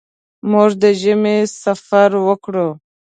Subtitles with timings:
[0.51, 2.55] موږ د ژمي سفر وکړ.